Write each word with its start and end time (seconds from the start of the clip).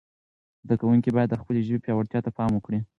زده 0.63 0.75
کوونکي 0.81 1.09
باید 1.15 1.29
د 1.31 1.35
خپلې 1.41 1.59
ژبې 1.67 1.83
پياوړتیا 1.83 2.19
ته 2.25 2.31
پام 2.37 2.51
وکړي. 2.53 2.79